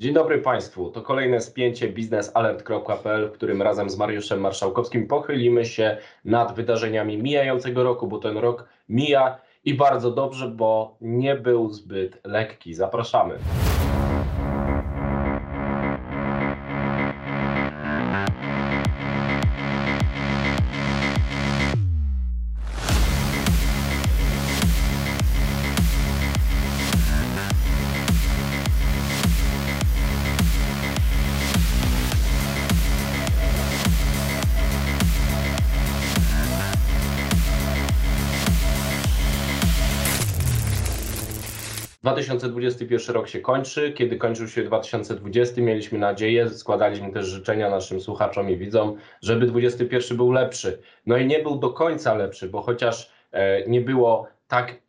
[0.00, 0.90] Dzień dobry Państwu.
[0.90, 7.82] To kolejne spięcie biznesalert.pl, w którym razem z Mariuszem Marszałkowskim pochylimy się nad wydarzeniami mijającego
[7.82, 12.74] roku, bo ten rok mija i bardzo dobrze, bo nie był zbyt lekki.
[12.74, 13.38] Zapraszamy.
[42.14, 43.92] 2021 rok się kończy.
[43.92, 50.16] Kiedy kończył się 2020, mieliśmy nadzieję, składaliśmy też życzenia naszym słuchaczom i widzom, żeby 2021
[50.16, 50.78] był lepszy.
[51.06, 54.84] No i nie był do końca lepszy, bo chociaż e, nie było tak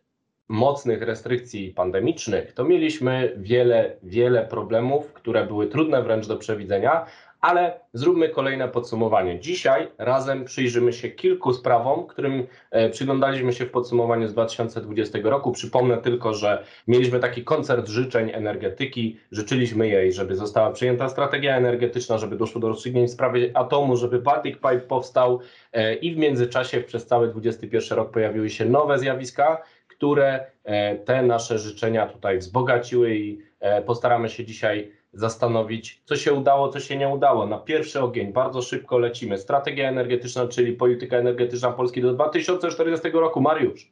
[0.48, 7.06] mocnych restrykcji pandemicznych, to mieliśmy wiele, wiele problemów, które były trudne wręcz do przewidzenia,
[7.46, 9.40] ale zróbmy kolejne podsumowanie.
[9.40, 15.52] Dzisiaj razem przyjrzymy się kilku sprawom, którym e, przyglądaliśmy się w podsumowaniu z 2020 roku.
[15.52, 19.20] Przypomnę tylko, że mieliśmy taki koncert życzeń energetyki.
[19.32, 24.20] Życzyliśmy jej, żeby została przyjęta strategia energetyczna, żeby doszło do rozstrzygnięć w sprawie atomu, żeby
[24.20, 25.40] Baltic Pipe powstał
[25.74, 31.22] e, i w międzyczasie przez cały 2021 rok pojawiły się nowe zjawiska, które e, te
[31.22, 33.46] nasze życzenia tutaj wzbogaciły i
[33.86, 37.48] postaramy się dzisiaj zastanowić, co się udało, co się nie udało.
[37.48, 39.38] Na pierwszy ogień bardzo szybko lecimy.
[39.38, 43.42] Strategia energetyczna, czyli polityka energetyczna Polski do 2040 roku.
[43.42, 43.92] Mariusz.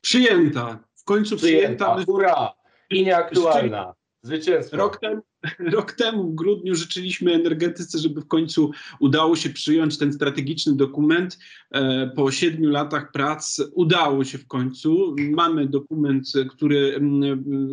[0.00, 0.78] Przyjęta.
[0.96, 1.96] W końcu przyjęta.
[1.96, 2.54] przyjęta.
[2.90, 3.94] I nieaktualna.
[4.22, 4.76] Zwycięstwo.
[4.76, 5.22] Rok temu,
[5.58, 11.38] rok temu, w grudniu, życzyliśmy energetyce, żeby w końcu udało się przyjąć ten strategiczny dokument.
[11.70, 15.16] E, po siedmiu latach prac udało się w końcu.
[15.30, 17.00] Mamy dokument, który,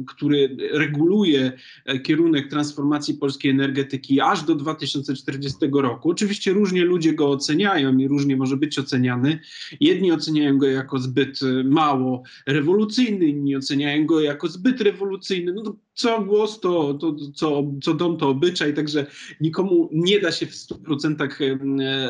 [0.07, 1.51] który reguluje
[1.85, 6.09] e, kierunek transformacji polskiej energetyki aż do 2040 roku.
[6.09, 9.39] Oczywiście różnie ludzie go oceniają i różnie może być oceniany.
[9.79, 15.53] Jedni oceniają go jako zbyt mało rewolucyjny, inni oceniają go jako zbyt rewolucyjny.
[15.53, 19.05] No co głos, to, to co, co dom, to obyczaj, także
[19.41, 22.07] nikomu nie da się w 100% e, e,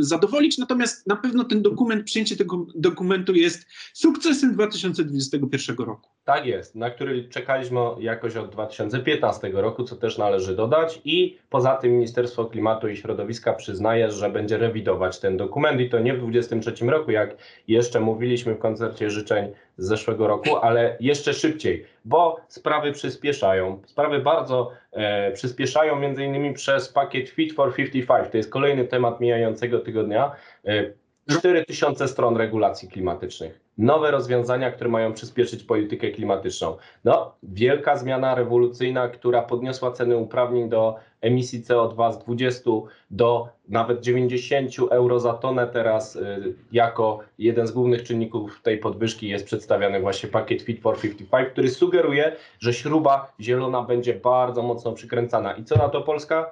[0.00, 0.58] zadowolić.
[0.58, 6.10] Natomiast na pewno ten dokument, przyjęcie tego dokumentu jest sukcesem 2021 roku.
[6.24, 11.00] Tak jest, na który czekaliśmy jakoś od 2015 roku, co też należy dodać.
[11.04, 15.98] I poza tym Ministerstwo Klimatu i Środowiska przyznaje, że będzie rewidować ten dokument i to
[15.98, 17.36] nie w 2023 roku, jak
[17.68, 23.82] jeszcze mówiliśmy w koncercie życzeń z zeszłego roku, ale jeszcze szybciej, bo sprawy przyspieszają.
[23.86, 28.30] Sprawy bardzo e, przyspieszają, między innymi przez pakiet Fit for 55.
[28.30, 30.32] To jest kolejny temat mijającego tygodnia.
[30.64, 31.00] E,
[31.30, 33.60] 4000 stron regulacji klimatycznych.
[33.78, 36.76] Nowe rozwiązania, które mają przyspieszyć politykę klimatyczną.
[37.04, 42.70] No, wielka zmiana rewolucyjna, która podniosła ceny uprawnień do emisji CO2 z 20
[43.10, 45.66] do nawet 90 euro za tonę.
[45.66, 51.00] Teraz y, jako jeden z głównych czynników tej podwyżki jest przedstawiany właśnie pakiet Fit for
[51.00, 55.52] 55, który sugeruje, że śruba zielona będzie bardzo mocno przykręcana.
[55.52, 56.50] I co na to Polska?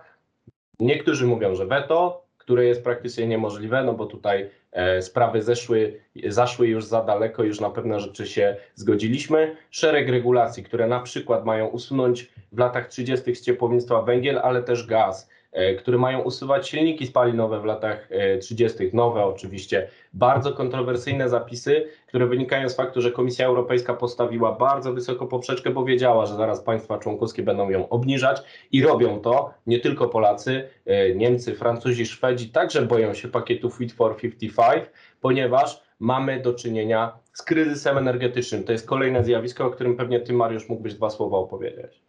[0.80, 6.68] Niektórzy mówią, że weto, które jest praktycznie niemożliwe, no bo tutaj e, sprawy zeszły, zaszły
[6.68, 9.56] już za daleko, już na pewne rzeczy się zgodziliśmy.
[9.70, 13.34] Szereg regulacji, które na przykład mają usunąć w latach 30.
[13.34, 15.30] z ciepłownictwa węgiel, ale też gaz
[15.78, 18.08] które mają usuwać silniki spalinowe w latach
[18.40, 19.88] 30., e, nowe oczywiście.
[20.12, 25.84] Bardzo kontrowersyjne zapisy, które wynikają z faktu, że Komisja Europejska postawiła bardzo wysoko poprzeczkę, bo
[25.84, 28.42] wiedziała, że zaraz państwa członkowskie będą ją obniżać
[28.72, 29.54] i robią to.
[29.66, 34.84] Nie tylko Polacy, e, Niemcy, Francuzi, Szwedzi także boją się pakietu Fit for 55,
[35.20, 38.64] ponieważ mamy do czynienia z kryzysem energetycznym.
[38.64, 42.07] To jest kolejne zjawisko, o którym pewnie Ty, Mariusz, mógłbyś dwa słowa opowiedzieć.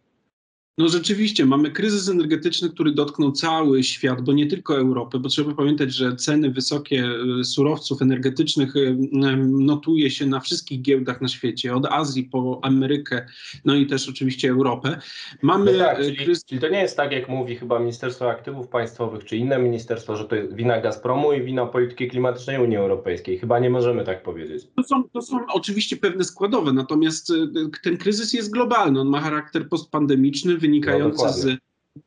[0.80, 5.54] No rzeczywiście, mamy kryzys energetyczny, który dotknął cały świat, bo nie tylko Europę, bo trzeba
[5.54, 7.04] pamiętać, że ceny wysokie
[7.40, 8.96] e, surowców energetycznych e,
[9.46, 13.26] notuje się na wszystkich giełdach na świecie, od Azji po Amerykę,
[13.64, 15.00] no i też oczywiście Europę.
[15.42, 16.44] Mamy no tak, czyli, kryzys...
[16.44, 20.24] czyli to nie jest tak, jak mówi chyba Ministerstwo Aktywów Państwowych, czy inne ministerstwo, że
[20.24, 23.38] to jest wina Gazpromu i wina polityki klimatycznej Unii Europejskiej.
[23.38, 24.66] Chyba nie możemy tak powiedzieć.
[24.76, 27.32] To są, to są oczywiście pewne składowe, natomiast
[27.82, 31.46] ten kryzys jest globalny, on ma charakter postpandemiczny, wynikające no, z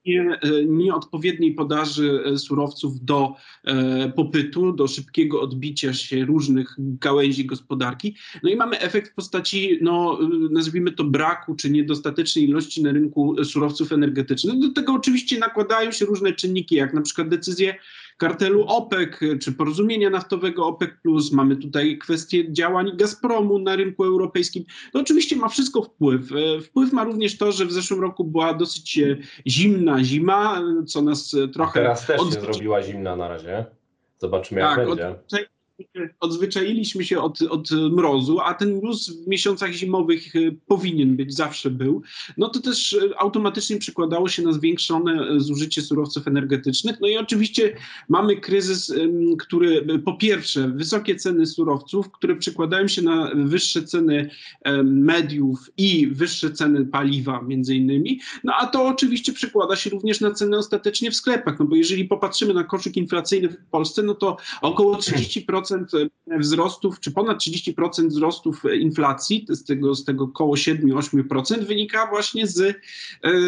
[0.06, 8.15] nie, nieodpowiedniej podaży e, surowców do e, popytu, do szybkiego odbicia się różnych gałęzi gospodarki.
[8.44, 10.19] No i mamy efekt w postaci, no,
[10.51, 14.60] nazwijmy to braku czy niedostatecznej ilości na rynku surowców energetycznych.
[14.60, 17.75] Do tego oczywiście nakładają się różne czynniki, jak na przykład decyzje
[18.18, 19.10] kartelu OPEC,
[19.42, 20.89] czy porozumienia naftowego OPEC+,
[21.31, 24.63] mamy tutaj kwestie działań Gazpromu na rynku europejskim.
[24.94, 26.21] To oczywiście ma wszystko wpływ.
[26.31, 29.18] E, wpływ ma również to, że w zeszłym roku była dosyć e,
[29.48, 31.80] zimna zima, co nas e, trochę...
[31.81, 33.65] Teraz też się zrobiła zimna na razie.
[34.19, 35.09] Zobaczymy jak tak, będzie.
[35.09, 35.52] Od,
[36.19, 41.69] odzwyczailiśmy się od, od mrozu, a ten mróz w miesiącach zimowych e, powinien być, zawsze
[41.69, 42.01] był,
[42.38, 47.00] no to też e, automatycznie przekładało się na zwiększone e, zużycie surowców energetycznych.
[47.01, 47.75] No i oczywiście
[48.09, 48.94] mamy kryzys,
[49.39, 54.30] który po pierwsze wysokie ceny surowców, które przekładają się na wyższe ceny
[54.83, 60.31] mediów i wyższe ceny paliwa między innymi, no a to oczywiście przekłada się również na
[60.31, 64.38] ceny ostatecznie w sklepach, no bo jeżeli popatrzymy na koszyk inflacyjny w Polsce, no to
[64.62, 65.72] około 30%
[66.39, 72.59] wzrostów, czy ponad 30% wzrostów inflacji, z tego, z tego około 7-8% wynika właśnie z,
[72.61, 72.71] e,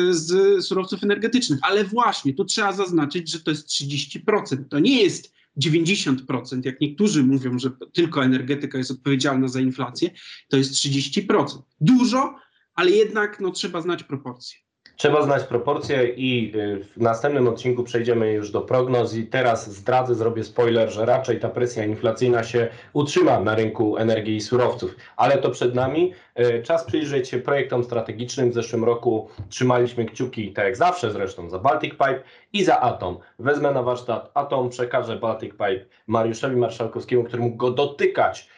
[0.10, 1.60] z surowców energetycznych.
[1.62, 4.57] Ale właśnie tu trzeba zaznaczyć, że to jest 30%.
[4.69, 10.10] To nie jest 90%, jak niektórzy mówią, że tylko energetyka jest odpowiedzialna za inflację,
[10.50, 11.62] to jest 30%.
[11.81, 12.36] Dużo,
[12.75, 14.65] ale jednak no, trzeba znać proporcje.
[14.98, 20.16] Trzeba znać proporcje i y, w następnym odcinku przejdziemy już do prognoz i teraz zdradzę,
[20.16, 25.38] zrobię spoiler, że raczej ta presja inflacyjna się utrzyma na rynku energii i surowców, ale
[25.38, 26.14] to przed nami.
[26.40, 28.52] Y, czas przyjrzeć się projektom strategicznym.
[28.52, 33.18] W zeszłym roku trzymaliśmy kciuki, tak jak zawsze zresztą, za Baltic Pipe i za Atom.
[33.40, 38.50] Wezmę na warsztat Atom, przekażę Baltic Pipe Mariuszowi Marszałkowskiemu, który mógł go dotykać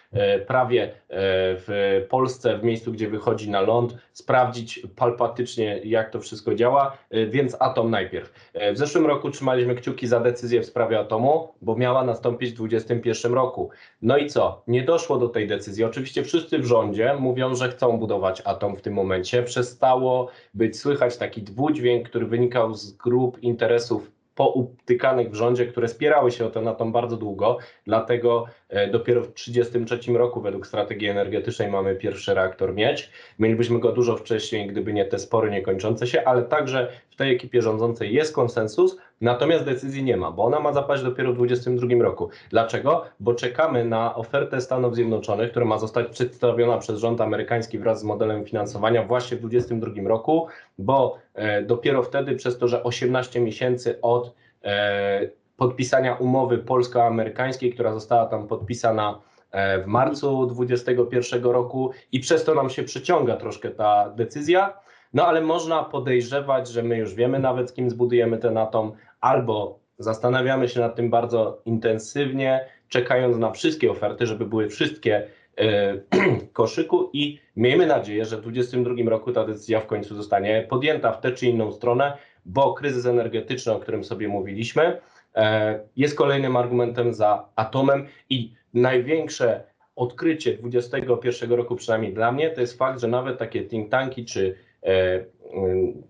[0.47, 6.55] prawie e, w Polsce, w miejscu, gdzie wychodzi na ląd, sprawdzić palpatycznie, jak to wszystko
[6.55, 8.51] działa, e, więc atom najpierw.
[8.73, 13.33] W zeszłym roku trzymaliśmy kciuki za decyzję w sprawie atomu, bo miała nastąpić w 2021
[13.33, 13.69] roku.
[14.01, 14.63] No i co?
[14.67, 15.83] Nie doszło do tej decyzji.
[15.83, 19.43] Oczywiście wszyscy w rządzie mówią, że chcą budować atom w tym momencie.
[19.43, 26.31] Przestało być słychać taki dwudźwięk, który wynikał z grup interesów poutykanych w rządzie, które spierały
[26.31, 31.71] się o ten atom bardzo długo, dlatego e, dopiero w 1933 roku według strategii energetycznej
[31.71, 33.09] mamy pierwszy reaktor mieć.
[33.39, 37.61] Mielibyśmy go dużo wcześniej, gdyby nie te spory niekończące się, ale także w tej ekipie
[37.61, 42.29] rządzącej jest konsensus, natomiast decyzji nie ma, bo ona ma zapaść dopiero w 2022 roku.
[42.49, 43.05] Dlaczego?
[43.19, 48.03] Bo czekamy na ofertę Stanów Zjednoczonych, która ma zostać przedstawiona przez rząd amerykański wraz z
[48.03, 50.47] modelem finansowania właśnie w 2022 roku,
[50.77, 54.33] bo e, dopiero wtedy przez to, że 18 miesięcy od
[54.63, 59.19] e, podpisania umowy polsko-amerykańskiej, która została tam podpisana
[59.51, 64.73] e, w marcu 2021 roku i przez to nam się przyciąga troszkę ta decyzja.
[65.13, 68.91] No ale można podejrzewać, że my już wiemy nawet z kim zbudujemy ten atom,
[69.21, 75.27] albo zastanawiamy się nad tym bardzo intensywnie, czekając na wszystkie oferty, żeby były wszystkie
[75.57, 75.97] E,
[76.53, 81.21] koszyku i miejmy nadzieję, że w 2022 roku ta decyzja w końcu zostanie podjęta w
[81.21, 85.01] tę czy inną stronę, bo kryzys energetyczny, o którym sobie mówiliśmy,
[85.35, 89.63] e, jest kolejnym argumentem za atomem i największe
[89.95, 94.55] odkrycie 2021 roku, przynajmniej dla mnie, to jest fakt, że nawet takie think tanki czy
[94.83, 95.25] e,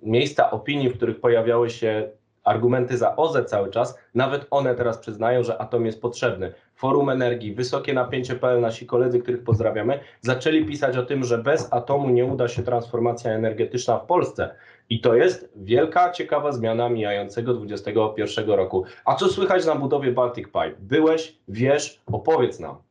[0.03, 2.09] miejsca opinii, w których pojawiały się
[2.47, 6.53] argumenty za OZE cały czas, nawet one teraz przyznają, że atom jest potrzebny.
[6.75, 12.09] Forum Energii, Wysokie Napięcie.pl, nasi koledzy, których pozdrawiamy, zaczęli pisać o tym, że bez atomu
[12.09, 14.55] nie uda się transformacja energetyczna w Polsce.
[14.89, 18.83] I to jest wielka, ciekawa zmiana mijającego 2021 roku.
[19.05, 20.75] A co słychać na budowie Baltic Pipe?
[20.79, 22.86] Byłeś, wiesz, opowiedz nam.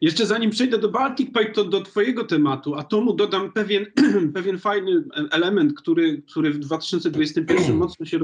[0.00, 3.86] Jeszcze zanim przejdę do Baltic Pipe, to do Twojego tematu atomu dodam pewien,
[4.34, 8.18] pewien fajny element, który, który w 2021 mocno się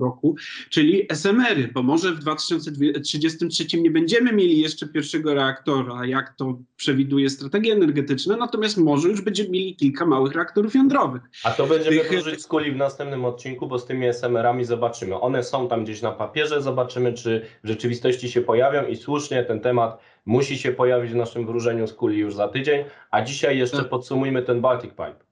[0.00, 0.36] roku,
[0.70, 7.30] czyli SMR-y, bo może w 2033 nie będziemy mieli jeszcze pierwszego reaktora, jak to przewiduje
[7.30, 11.22] strategia energetyczna, natomiast może już będziemy mieli kilka małych reaktorów jądrowych.
[11.44, 12.10] A to będziemy Tych...
[12.10, 15.20] wróżyć z kuli w następnym odcinku, bo z tymi SMR-ami zobaczymy.
[15.20, 19.60] One są tam gdzieś na papierze, zobaczymy, czy w rzeczywistości się pojawią i słusznie ten
[19.60, 23.76] temat musi się pojawić w naszym wróżeniu z kuli już za tydzień, a dzisiaj jeszcze
[23.76, 23.88] tak.
[23.88, 25.31] podsumujmy ten Baltic Pipe.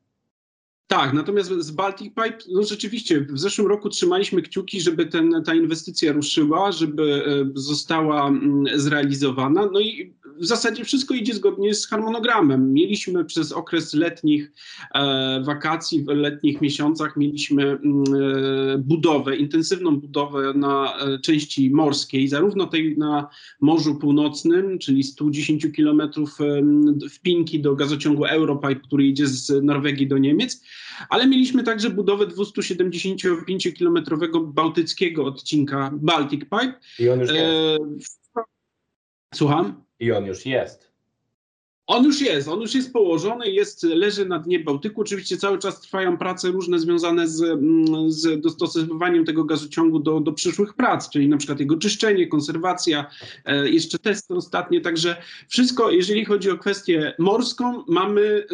[0.91, 5.55] Tak, natomiast z Baltic Pipe, no rzeczywiście, w zeszłym roku trzymaliśmy kciuki, żeby ten, ta
[5.55, 9.69] inwestycja ruszyła, żeby e, została mm, zrealizowana.
[9.73, 12.73] No i w zasadzie wszystko idzie zgodnie z harmonogramem.
[12.73, 14.53] Mieliśmy przez okres letnich
[14.95, 18.05] e, wakacji, w letnich miesiącach, mieliśmy mm,
[18.75, 23.29] e, budowę, intensywną budowę na e, części morskiej, zarówno tej na
[23.61, 26.63] Morzu Północnym, czyli 110 kilometrów e,
[27.09, 30.65] wpinki do gazociągu Europipe, który idzie z Norwegii do Niemiec,
[31.09, 36.75] ale mieliśmy także budowę 275-kilometrowego bałtyckiego odcinka Baltic Pipe.
[36.99, 38.21] I on już jest.
[39.35, 39.90] Słucham?
[40.01, 40.90] I on już jest.
[41.91, 45.01] On już jest, on już jest położony, jest, leży na dnie Bałtyku.
[45.01, 50.33] Oczywiście cały czas trwają prace różne związane z, mm, z dostosowywaniem tego gazociągu do, do
[50.33, 53.07] przyszłych prac, czyli na przykład jego czyszczenie, konserwacja,
[53.45, 54.81] e, jeszcze testy ostatnie.
[54.81, 55.17] Także
[55.49, 58.47] wszystko, jeżeli chodzi o kwestię morską, mamy, y,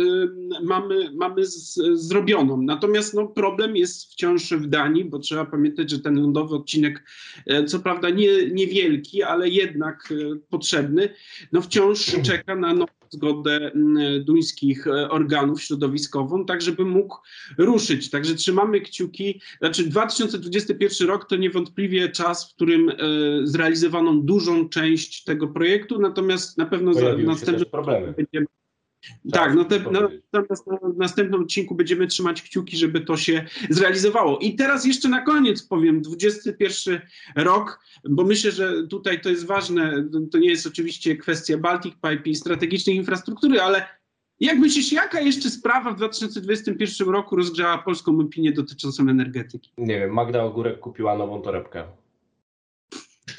[0.63, 2.63] mamy, mamy z, zrobioną.
[2.63, 7.05] Natomiast no, problem jest wciąż w Danii, bo trzeba pamiętać, że ten lądowy odcinek,
[7.47, 11.09] e, co prawda nie, niewielki, ale jednak e, potrzebny,
[11.53, 17.17] no wciąż czeka na nową zgodę mm, duńskich e, organów środowiskową, tak żeby mógł
[17.59, 18.11] ruszyć.
[18.11, 19.41] Także trzymamy kciuki.
[19.59, 22.95] Znaczy 2021 rok to niewątpliwie czas, w którym e,
[23.45, 28.15] zrealizowano dużą część tego projektu, natomiast na pewno za Pojawiły też problemy.
[28.17, 28.47] będziemy
[29.33, 30.23] tak, no te, na, powiedzieć.
[30.33, 34.39] natomiast na następnym odcinku będziemy trzymać kciuki, żeby to się zrealizowało.
[34.39, 37.01] I teraz jeszcze na koniec powiem, 21
[37.37, 42.31] rok, bo myślę, że tutaj to jest ważne, to nie jest oczywiście kwestia Baltic Pipe
[42.31, 43.87] i strategicznej infrastruktury, ale
[44.41, 49.71] jak myślisz, jaka jeszcze sprawa w 2021 roku rozgrzała polską opinię dotyczącą energetyki?
[49.79, 51.85] Nie wiem, Magda Ogórek kupiła nową torebkę.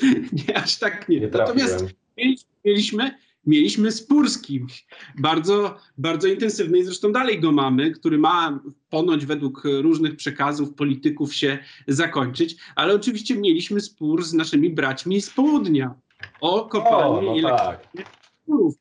[0.47, 1.19] Nie, aż tak nie.
[1.19, 2.35] Nie Natomiast trafiłem.
[2.65, 3.11] mieliśmy,
[3.47, 4.87] mieliśmy spór z kimś,
[5.19, 6.79] bardzo, bardzo intensywny.
[6.79, 12.95] I zresztą dalej go mamy, który ma ponoć według różnych przekazów polityków się zakończyć, ale
[12.95, 15.95] oczywiście mieliśmy spór z naszymi braćmi z południa
[16.41, 17.87] o O, kopalnię no i tak.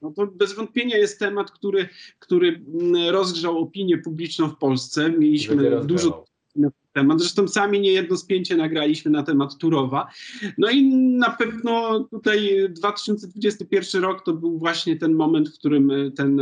[0.02, 5.10] No to bez wątpienia jest temat, który, który mm, rozgrzał opinię publiczną w Polsce.
[5.10, 6.24] Mieliśmy dużo
[6.56, 7.20] na temat.
[7.20, 10.10] Zresztą sami niejedno spięcie nagraliśmy na temat Turowa.
[10.58, 16.10] No i na pewno tutaj 2021 rok to był właśnie ten moment, w którym e,
[16.10, 16.40] ten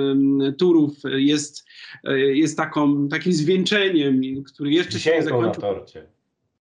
[0.58, 1.64] Turów jest,
[2.04, 5.62] e, jest taką, takim zwieńczeniem, który jeszcze się nie Wisienką na zakończył.
[5.62, 6.06] torcie.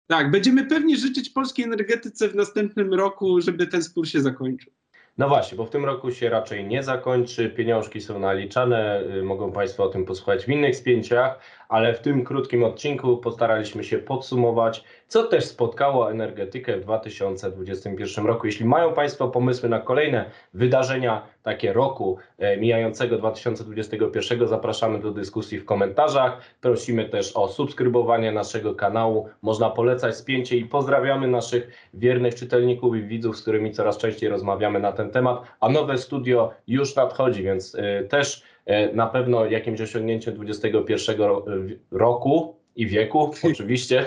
[0.07, 4.73] Tak, będziemy pewnie życzyć polskiej energetyce w następnym roku, żeby ten spór się zakończył.
[5.19, 9.53] No właśnie, bo w tym roku się raczej nie zakończy, pieniążki są naliczane, y, mogą
[9.53, 14.85] Państwo o tym posłuchać w innych spięciach, ale w tym krótkim odcinku postaraliśmy się podsumować,
[15.09, 18.47] co też spotkało energetykę w 2021 roku.
[18.47, 25.59] Jeśli mają Państwo pomysły na kolejne wydarzenia takie roku e, mijającego 2021, zapraszamy do dyskusji
[25.59, 26.41] w komentarzach.
[26.61, 29.29] Prosimy też o subskrybowanie naszego kanału.
[29.43, 34.81] Można polecać spięcie i pozdrawiamy naszych wiernych czytelników i widzów, z którymi coraz częściej rozmawiamy
[34.81, 35.43] na ten temat.
[35.61, 41.45] A nowe studio już nadchodzi, więc y, też y, na pewno jakimś osiągnięciem 2021 ro-
[41.49, 44.05] y, roku i wieku, oczywiście,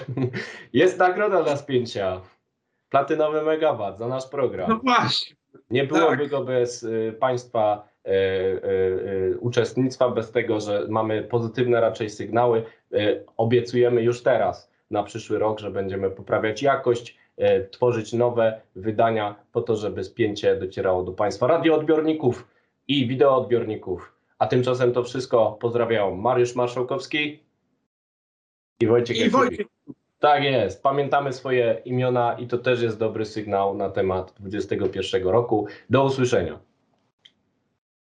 [0.73, 2.21] jest nagroda dla spięcia.
[2.89, 4.69] Platynowy megawat za nasz program.
[4.69, 5.35] No właśnie.
[5.69, 6.29] Nie byłoby Tak.
[6.29, 7.87] go bez y, Państwa
[9.39, 12.63] uczestnictwa, bez tego, że mamy pozytywne raczej sygnały.
[13.37, 17.17] Obiecujemy już teraz na przyszły rok, że będziemy poprawiać jakość,
[17.71, 22.47] tworzyć nowe wydania po to, żeby spięcie docierało do Państwa radioodbiorników
[22.87, 24.13] i wideoodbiorników.
[24.39, 27.39] A tymczasem to wszystko pozdrawiam Mariusz Marszałkowski
[28.79, 29.29] i Wojciech I.
[29.29, 29.67] Wojciech
[30.19, 35.67] Tak jest, pamiętamy swoje imiona i to też jest dobry sygnał na temat 2021 roku.
[35.89, 36.59] Do usłyszenia.